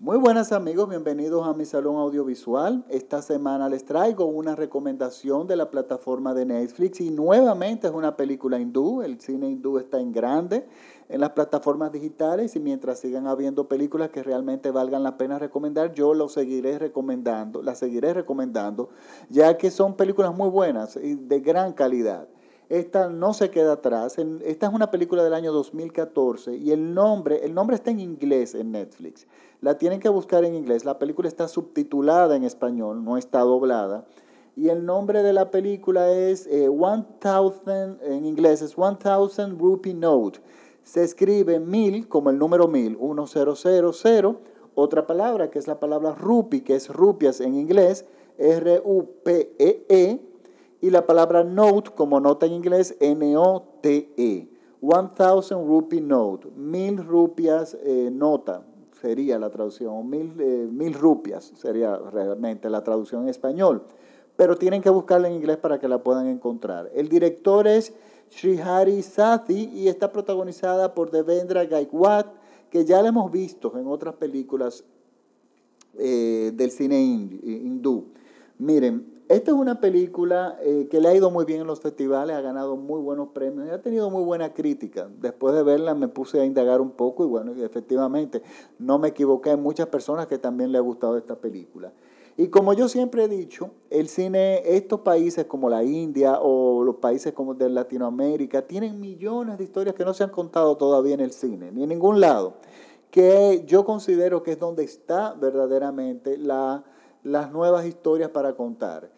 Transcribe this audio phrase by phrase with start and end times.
[0.00, 2.84] Muy buenas amigos, bienvenidos a mi salón audiovisual.
[2.88, 8.16] Esta semana les traigo una recomendación de la plataforma de Netflix y nuevamente es una
[8.16, 9.02] película hindú.
[9.02, 10.68] El cine hindú está en grande
[11.08, 15.92] en las plataformas digitales y mientras sigan habiendo películas que realmente valgan la pena recomendar,
[15.94, 18.90] yo lo seguiré recomendando, las seguiré recomendando,
[19.30, 22.28] ya que son películas muy buenas y de gran calidad.
[22.68, 24.18] Esta no se queda atrás.
[24.18, 28.54] Esta es una película del año 2014 y el nombre, el nombre está en inglés
[28.54, 29.26] en Netflix.
[29.62, 30.84] La tienen que buscar en inglés.
[30.84, 34.04] La película está subtitulada en español, no está doblada.
[34.54, 40.40] Y el nombre de la película es eh, 1000, en inglés es 1000 Rupee Note.
[40.82, 44.38] Se escribe mil como el número mil, 1000.
[44.74, 48.04] Otra palabra que es la palabra rupee, que es rupias en inglés,
[48.38, 49.84] R-U-P-E-E.
[49.88, 50.27] e e
[50.80, 54.48] y la palabra note como nota en inglés, N-O-T-E.
[54.80, 58.62] 1000 rupee note, mil rupias eh, nota
[59.00, 63.82] sería la traducción, mil, eh, mil rupias sería realmente la traducción en español,
[64.36, 66.90] pero tienen que buscarla en inglés para que la puedan encontrar.
[66.94, 67.92] El director es
[68.30, 72.26] Srihari Sathi y está protagonizada por Devendra Gaikwad,
[72.70, 74.84] que ya la hemos visto en otras películas
[75.98, 78.12] eh, del cine hindú.
[78.58, 82.34] Miren, esta es una película eh, que le ha ido muy bien en los festivales,
[82.34, 85.08] ha ganado muy buenos premios y ha tenido muy buena crítica.
[85.20, 88.42] Después de verla me puse a indagar un poco y bueno, efectivamente
[88.78, 91.92] no me equivoqué, hay muchas personas que también le ha gustado esta película.
[92.36, 96.96] Y como yo siempre he dicho, el cine, estos países como la India o los
[96.96, 101.20] países como de Latinoamérica, tienen millones de historias que no se han contado todavía en
[101.20, 102.54] el cine, ni en ningún lado,
[103.10, 106.84] que yo considero que es donde está verdaderamente la,
[107.22, 109.10] las nuevas historias para contar.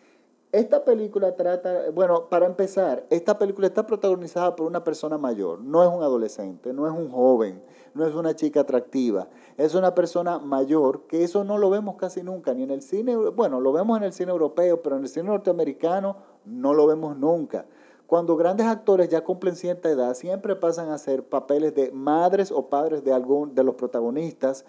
[0.52, 5.84] Esta película trata, bueno, para empezar, esta película está protagonizada por una persona mayor, no
[5.84, 7.62] es un adolescente, no es un joven,
[7.94, 12.24] no es una chica atractiva, es una persona mayor, que eso no lo vemos casi
[12.24, 15.08] nunca, ni en el cine, bueno, lo vemos en el cine europeo, pero en el
[15.08, 17.66] cine norteamericano no lo vemos nunca.
[18.08, 22.68] Cuando grandes actores ya cumplen cierta edad, siempre pasan a hacer papeles de madres o
[22.68, 24.64] padres de algún de los protagonistas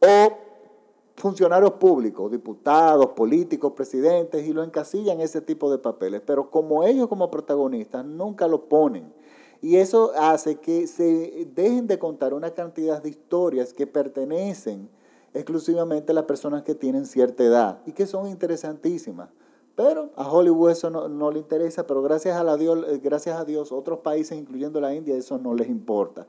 [0.00, 0.53] o
[1.16, 6.22] funcionarios públicos, diputados, políticos, presidentes, y lo encasillan ese tipo de papeles.
[6.24, 9.12] Pero como ellos como protagonistas nunca lo ponen.
[9.60, 14.90] Y eso hace que se dejen de contar una cantidad de historias que pertenecen
[15.32, 19.30] exclusivamente a las personas que tienen cierta edad y que son interesantísimas.
[19.74, 24.00] Pero a Hollywood eso no, le interesa, pero gracias a, Dios, gracias a Dios otros
[24.00, 26.26] países, incluyendo la India, eso no les importa.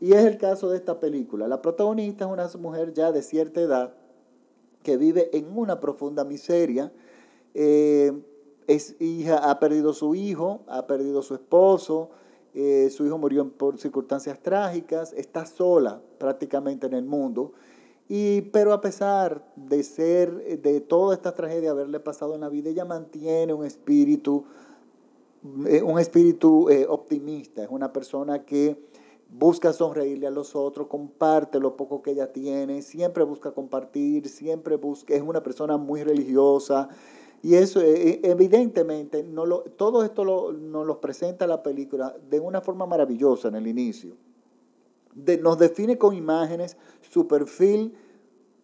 [0.00, 1.46] Y es el caso de esta película.
[1.46, 3.94] La protagonista es una mujer ya de cierta edad,
[4.82, 6.92] que vive en una profunda miseria.
[7.54, 8.12] Eh,
[8.66, 12.10] es hija, ha perdido su hijo, ha perdido su esposo,
[12.54, 17.52] eh, su hijo murió por circunstancias trágicas, está sola prácticamente en el mundo.
[18.08, 22.70] Y, pero a pesar de ser, de toda esta tragedia haberle pasado en la vida,
[22.70, 24.44] ella mantiene un espíritu,
[25.66, 27.62] eh, un espíritu optimista.
[27.62, 28.87] Es una persona que
[29.28, 34.76] busca sonreírle a los otros, comparte lo poco que ella tiene, siempre busca compartir, siempre
[34.76, 36.88] busca, es una persona muy religiosa.
[37.42, 42.16] Y eso eh, eh, evidentemente no lo, todo esto lo, nos lo presenta la película
[42.28, 44.16] de una forma maravillosa en el inicio.
[45.14, 47.94] nos define con imágenes su perfil,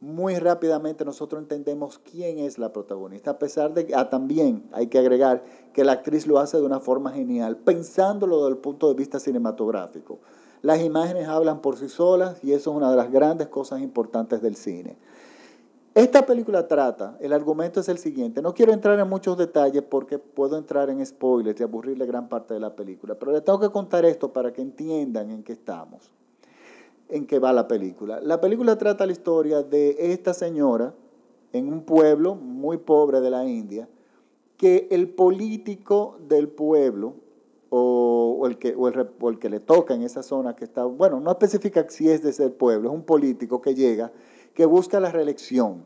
[0.01, 4.89] muy rápidamente nosotros entendemos quién es la protagonista, a pesar de que ah, también hay
[4.89, 8.89] que agregar que la actriz lo hace de una forma genial, pensándolo desde el punto
[8.89, 10.19] de vista cinematográfico.
[10.65, 14.41] Las imágenes hablan por sí solas y eso es una de las grandes cosas importantes
[14.41, 14.97] del cine.
[15.95, 20.19] Esta película trata, el argumento es el siguiente, no quiero entrar en muchos detalles porque
[20.19, 23.69] puedo entrar en spoilers y aburrirle gran parte de la película, pero les tengo que
[23.69, 26.11] contar esto para que entiendan en qué estamos,
[27.11, 28.19] en qué va la película.
[28.23, 30.95] La película trata la historia de esta señora
[31.53, 33.87] en un pueblo muy pobre de la India,
[34.57, 37.17] que el político del pueblo,
[37.71, 41.31] o, el que, o, el, que le toca en esa zona que está, bueno, no
[41.31, 44.13] especifica si es de ese pueblo, es un político que llega,
[44.55, 45.85] que busca la reelección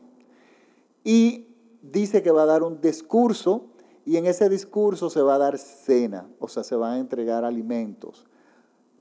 [1.05, 1.47] y
[1.83, 3.67] dice que va a dar un discurso
[4.05, 7.45] y en ese discurso se va a dar cena, o sea, se van a entregar
[7.45, 8.27] alimentos.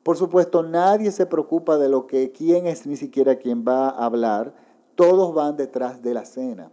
[0.04, 4.06] Por supuesto, nadie se preocupa de lo que quién es ni siquiera quien va a
[4.06, 4.54] hablar,
[4.96, 6.72] todos van detrás de la cena.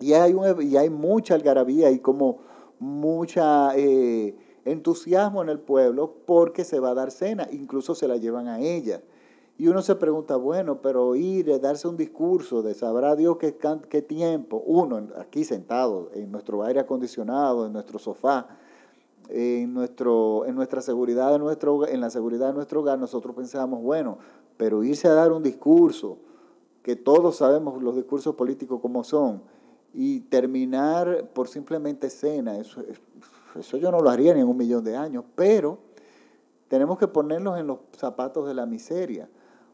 [0.00, 2.38] Y hay, y hay mucha algarabía y como
[2.78, 3.76] mucha...
[3.76, 8.48] Eh, entusiasmo en el pueblo porque se va a dar cena, incluso se la llevan
[8.48, 9.02] a ella.
[9.58, 13.56] Y uno se pregunta, bueno, pero ir, darse un discurso de sabrá Dios qué,
[13.88, 18.48] qué tiempo, uno aquí sentado en nuestro aire acondicionado, en nuestro sofá,
[19.28, 23.82] en, nuestro, en nuestra seguridad, de nuestro, en la seguridad de nuestro hogar, nosotros pensamos,
[23.82, 24.18] bueno,
[24.56, 26.18] pero irse a dar un discurso
[26.82, 29.42] que todos sabemos los discursos políticos como son,
[29.94, 32.82] y terminar por simplemente cena, eso,
[33.56, 35.78] eso yo no lo haría ni en un millón de años, pero
[36.68, 39.28] tenemos que ponernos en los zapatos de la miseria.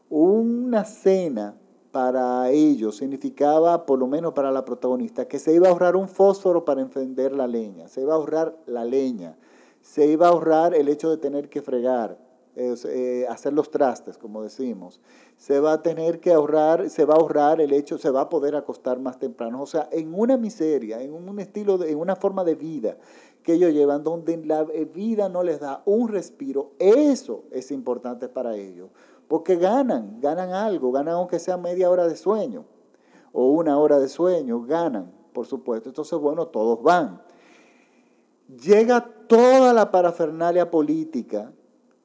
[0.09, 1.55] Una cena
[1.91, 6.07] para ellos significaba, por lo menos para la protagonista, que se iba a ahorrar un
[6.07, 9.37] fósforo para encender la leña, se iba a ahorrar la leña,
[9.81, 12.17] se iba a ahorrar el hecho de tener que fregar,
[12.59, 14.99] eh, hacer los trastes, como decimos.
[15.37, 18.29] Se va a tener que ahorrar, se va a ahorrar el hecho, se va a
[18.29, 19.61] poder acostar más temprano.
[19.61, 22.97] O sea, en una miseria, en un estilo, en una forma de vida
[23.43, 28.57] que ellos llevan, donde la vida no les da un respiro, eso es importante para
[28.57, 28.89] ellos.
[29.29, 32.65] Porque ganan, ganan algo, ganan aunque sea media hora de sueño
[33.31, 35.87] o una hora de sueño, ganan, por supuesto.
[35.87, 37.21] Entonces, bueno, todos van.
[38.61, 41.53] Llega toda la parafernalia política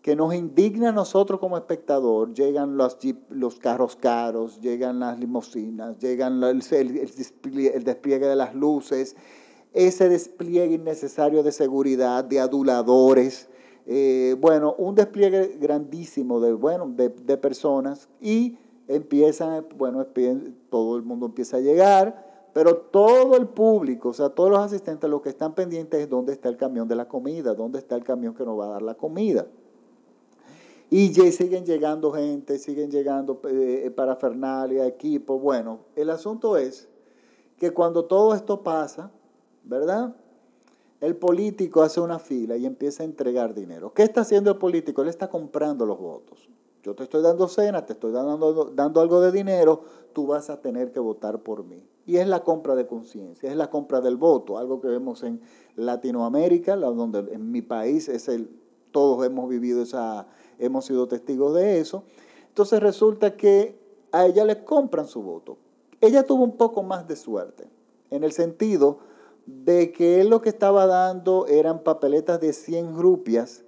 [0.04, 2.34] que nos indigna a nosotros como espectador.
[2.34, 2.98] Llegan los,
[3.30, 9.16] los carros caros, llegan las limusinas, llegan el, despliegue de las luces,
[9.72, 13.48] ese despliegue innecesario de seguridad, de aduladores.
[13.86, 18.58] Eh, bueno, un despliegue grandísimo de, bueno, de, de personas y
[18.88, 20.06] empiezan, bueno,
[20.68, 25.08] todo el mundo empieza a llegar, pero todo el público, o sea, todos los asistentes,
[25.08, 28.04] lo que están pendientes es dónde está el camión de la comida, dónde está el
[28.04, 29.46] camión que nos va a dar la comida.
[30.96, 35.40] Y siguen llegando gente, siguen llegando eh, parafernalia, equipo.
[35.40, 36.88] Bueno, el asunto es
[37.58, 39.10] que cuando todo esto pasa,
[39.64, 40.14] ¿verdad?
[41.00, 43.92] El político hace una fila y empieza a entregar dinero.
[43.92, 45.02] ¿Qué está haciendo el político?
[45.02, 46.48] Él está comprando los votos.
[46.84, 49.80] Yo te estoy dando cena, te estoy dando, dando algo de dinero,
[50.12, 51.82] tú vas a tener que votar por mí.
[52.06, 55.40] Y es la compra de conciencia, es la compra del voto, algo que vemos en
[55.74, 58.48] Latinoamérica, donde en mi país es el,
[58.94, 60.28] todos hemos vivido esa,
[60.60, 62.04] hemos sido testigos de eso.
[62.46, 63.76] Entonces resulta que
[64.12, 65.58] a ella le compran su voto.
[66.00, 67.68] Ella tuvo un poco más de suerte,
[68.10, 69.00] en el sentido
[69.46, 73.64] de que él lo que estaba dando eran papeletas de 100 rupias,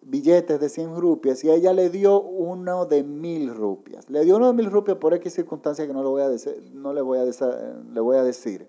[0.00, 4.08] billetes de 100 rupias, y a ella le dio uno de mil rupias.
[4.08, 6.70] Le dio uno de mil rupias por X circunstancia que no, le voy a decir,
[6.72, 8.66] no le, voy a le voy a decir.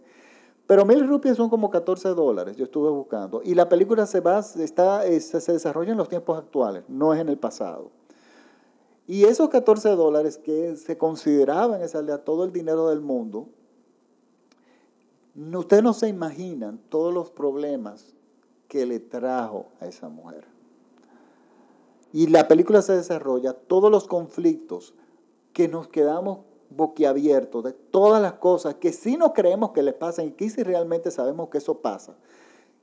[0.72, 3.42] Pero mil rupias son como 14 dólares, yo estuve buscando.
[3.44, 7.28] Y la película se, va, está, se desarrolla en los tiempos actuales, no es en
[7.28, 7.92] el pasado.
[9.06, 13.50] Y esos 14 dólares que se consideraban esa aldea todo el dinero del mundo,
[15.36, 18.14] ustedes no se imaginan todos los problemas
[18.70, 20.46] que le trajo a esa mujer.
[22.14, 24.94] Y la película se desarrolla, todos los conflictos
[25.52, 26.46] que nos quedamos
[26.76, 30.64] boquiabiertos de todas las cosas que sí no creemos que le pasan y que sí
[30.64, 32.16] realmente sabemos que eso pasa,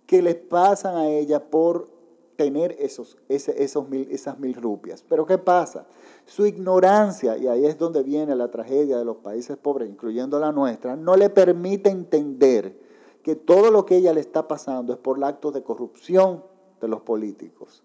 [0.07, 1.89] que les pasan a ella por
[2.37, 5.05] tener esos, esos mil, esas mil rupias.
[5.09, 5.87] Pero ¿qué pasa?
[6.25, 10.53] Su ignorancia, y ahí es donde viene la tragedia de los países pobres, incluyendo la
[10.53, 12.79] nuestra, no le permite entender
[13.23, 16.45] que todo lo que ella le está pasando es por el acto de corrupción
[16.81, 17.83] de los políticos.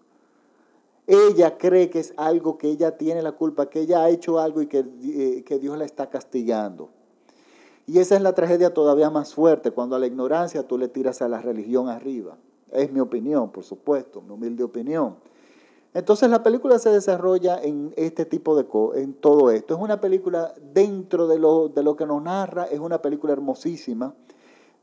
[1.06, 4.62] Ella cree que es algo que ella tiene la culpa, que ella ha hecho algo
[4.62, 6.90] y que, eh, que Dios la está castigando.
[7.86, 11.20] Y esa es la tragedia todavía más fuerte, cuando a la ignorancia tú le tiras
[11.20, 12.38] a la religión arriba.
[12.72, 15.16] Es mi opinión, por supuesto, mi humilde opinión.
[15.92, 19.74] Entonces la película se desarrolla en este tipo de cosas, en todo esto.
[19.74, 24.14] Es una película dentro de lo, de lo que nos narra, es una película hermosísima,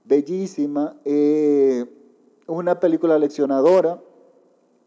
[0.06, 1.86] bellísima, eh,
[2.48, 4.01] una película leccionadora,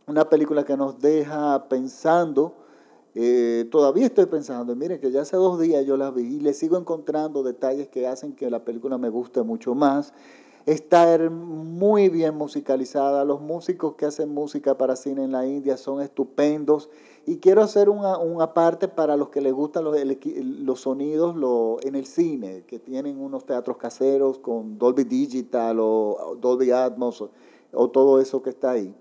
[0.07, 2.55] una película que nos deja pensando.
[3.15, 6.53] Eh, todavía estoy pensando, miren que ya hace dos días yo la vi y le
[6.53, 10.13] sigo encontrando detalles que hacen que la película me guste mucho más.
[10.67, 13.25] Está muy bien musicalizada.
[13.27, 16.89] Los músicos que hacen música para cine en la India son estupendos.
[17.27, 21.37] Y quiero hacer una, parte para los que les gustan los, los sonidos
[21.85, 27.23] en el cine, que tienen unos teatros caseros con Dolby Digital o Dolby Atmos
[27.73, 28.95] o todo eso que está ahí.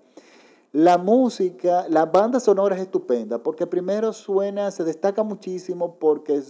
[0.73, 6.41] La música, la banda sonora es estupenda, porque primero suena, se destaca muchísimo porque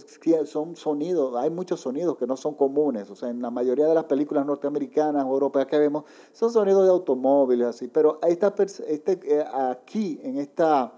[0.46, 3.94] son sonidos, hay muchos sonidos que no son comunes, o sea, en la mayoría de
[3.94, 9.44] las películas norteamericanas o europeas que vemos, son sonidos de automóviles, así, pero este, eh,
[9.52, 10.90] aquí, en esta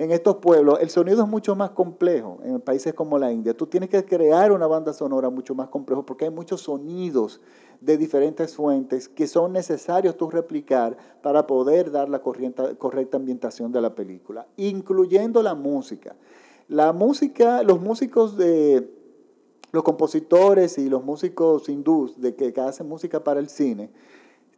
[0.00, 3.54] en estos pueblos el sonido es mucho más complejo en países como la India.
[3.54, 7.38] Tú tienes que crear una banda sonora mucho más complejo porque hay muchos sonidos
[7.80, 13.80] de diferentes fuentes que son necesarios tú replicar para poder dar la correcta ambientación de
[13.80, 16.16] la película, incluyendo la música.
[16.68, 18.88] La música, los músicos de
[19.72, 23.90] los compositores y los músicos hindús de que, hacen música para el cine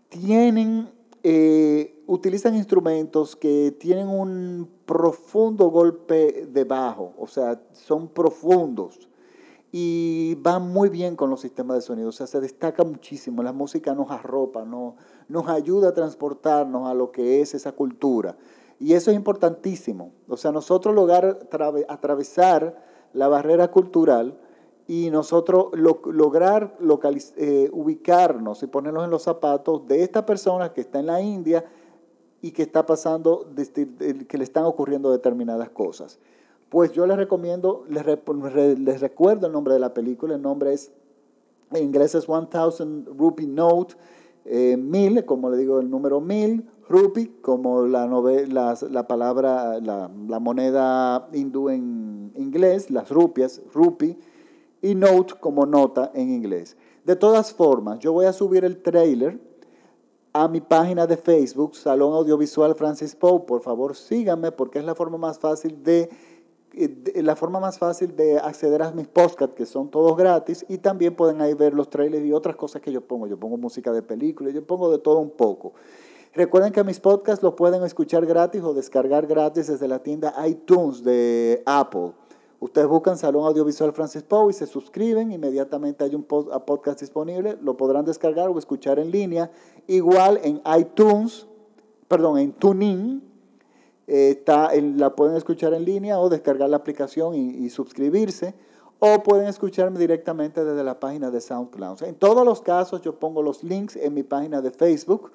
[0.08, 0.90] tienen
[1.22, 9.08] eh, utilizan instrumentos que tienen un profundo golpe de bajo, o sea, son profundos.
[9.74, 13.54] Y va muy bien con los sistemas de sonido, o sea, se destaca muchísimo, la
[13.54, 14.96] música nos arropa, no,
[15.28, 18.36] nos ayuda a transportarnos a lo que es esa cultura.
[18.78, 21.48] Y eso es importantísimo, o sea, nosotros lograr
[21.88, 24.38] atravesar la barrera cultural
[24.86, 26.76] y nosotros lograr
[27.36, 31.64] eh, ubicarnos y ponernos en los zapatos de esta persona que está en la India
[32.42, 36.18] y que está pasando, que le están ocurriendo determinadas cosas.
[36.72, 40.90] Pues yo les recomiendo, les, recuerdo el nombre de la película, el nombre es,
[41.70, 43.94] en inglés es 1000 Rupee Note,
[44.46, 51.28] eh, como le digo, el número mil, rupee, como la, la, palabra, la, la, moneda
[51.34, 54.16] hindú en inglés, las rupias, rupee,
[54.80, 56.78] y note como nota en inglés.
[57.04, 59.38] De todas formas, yo voy a subir el trailer
[60.32, 63.40] a mi página de Facebook, Salón Audiovisual Francis Poe.
[63.40, 66.08] Por favor, síganme porque es la forma más fácil de,
[66.74, 71.14] la forma más fácil de acceder a mis podcasts, que son todos gratis, y también
[71.14, 73.26] pueden ahí ver los trailers y otras cosas que yo pongo.
[73.26, 75.72] Yo pongo música de películas, yo pongo de todo un poco.
[76.34, 81.04] Recuerden que mis podcasts los pueden escuchar gratis o descargar gratis desde la tienda iTunes
[81.04, 82.12] de Apple.
[82.58, 87.76] Ustedes buscan Salón Audiovisual Francis Poe y se suscriben, inmediatamente hay un podcast disponible, lo
[87.76, 89.50] podrán descargar o escuchar en línea.
[89.88, 91.46] Igual en iTunes,
[92.08, 93.31] perdón, en TuneIn,
[94.06, 98.54] eh, está, la pueden escuchar en línea o descargar la aplicación y, suscribirse.
[98.98, 102.04] O pueden escucharme directamente desde la página de SoundCloud.
[102.04, 105.32] En todos los casos yo pongo los links en mi página de Facebook.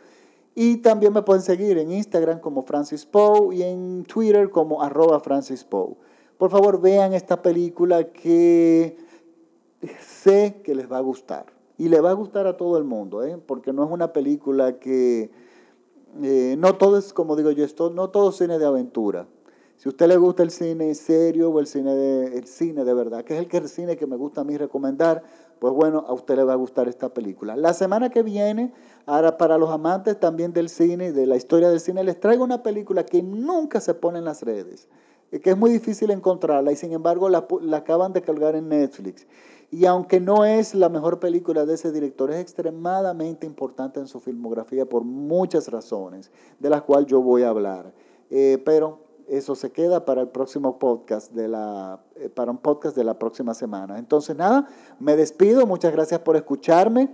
[0.55, 5.19] Y también me pueden seguir en Instagram como Francis Poe y en Twitter como arroba
[5.19, 5.95] Francis Poe.
[6.37, 8.97] Por favor, vean esta película que
[9.99, 11.45] sé que les va a gustar.
[11.77, 13.37] Y le va a gustar a todo el mundo, ¿eh?
[13.45, 15.29] porque no es una película que...
[16.23, 19.27] Eh, no todo es, como digo yo, esto, no todo cine de aventura.
[19.77, 22.93] Si a usted le gusta el cine serio o el cine de, el cine de
[22.95, 25.21] verdad, que es el cine que me gusta a mí recomendar,
[25.59, 27.55] pues bueno, a usted le va a gustar esta película.
[27.55, 28.73] La semana que viene,
[29.05, 32.43] ahora para los amantes también del cine y de la historia del cine, les traigo
[32.43, 34.87] una película que nunca se pone en las redes
[35.31, 39.27] que es muy difícil encontrarla y sin embargo la, acaban de cargar en Netflix.
[39.69, 44.21] Y aunque no es la mejor película de ese director, es extremadamente importante en su
[44.21, 47.91] filmografía por muchas razones, de las cuales yo voy a hablar.
[48.29, 52.95] Eh, pero eso se queda para el próximo podcast de la, eh, para un podcast
[52.95, 53.99] de la próxima semana.
[53.99, 54.67] Entonces nada,
[54.99, 55.65] me despido.
[55.67, 57.09] Muchas gracias por escucharme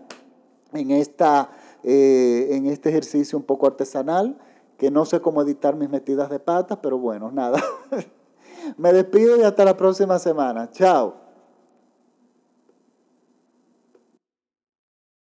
[0.73, 1.49] en esta,
[1.83, 4.37] eh, en este ejercicio un poco artesanal
[4.83, 7.63] que no sé cómo editar mis metidas de patas, pero bueno, nada.
[8.77, 10.71] Me despido y hasta la próxima semana.
[10.71, 11.22] Chao.